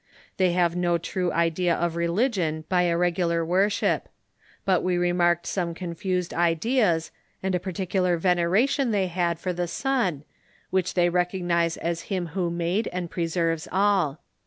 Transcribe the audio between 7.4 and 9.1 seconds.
and a particular veneration they